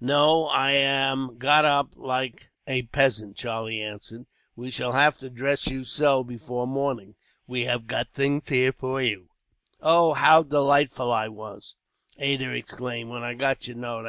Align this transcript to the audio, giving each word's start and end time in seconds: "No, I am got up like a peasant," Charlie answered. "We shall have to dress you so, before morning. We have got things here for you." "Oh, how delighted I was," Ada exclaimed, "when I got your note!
"No, 0.00 0.46
I 0.46 0.72
am 0.72 1.38
got 1.38 1.64
up 1.64 1.96
like 1.96 2.50
a 2.66 2.82
peasant," 2.82 3.36
Charlie 3.36 3.80
answered. 3.80 4.26
"We 4.56 4.72
shall 4.72 4.90
have 4.90 5.18
to 5.18 5.30
dress 5.30 5.68
you 5.68 5.84
so, 5.84 6.24
before 6.24 6.66
morning. 6.66 7.14
We 7.46 7.66
have 7.66 7.86
got 7.86 8.10
things 8.10 8.48
here 8.48 8.72
for 8.72 9.00
you." 9.00 9.28
"Oh, 9.80 10.14
how 10.14 10.42
delighted 10.42 10.98
I 11.00 11.28
was," 11.28 11.76
Ada 12.18 12.50
exclaimed, 12.54 13.10
"when 13.10 13.22
I 13.22 13.34
got 13.34 13.68
your 13.68 13.76
note! 13.76 14.02